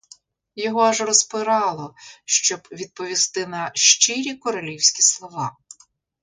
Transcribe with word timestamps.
Його 0.55 0.81
аж 0.81 1.01
розпирало, 1.01 1.95
щоб 2.25 2.59
відповісти 2.71 3.47
на 3.47 3.71
щирі 3.73 4.33
королівські 4.35 5.01
слова. 5.03 5.57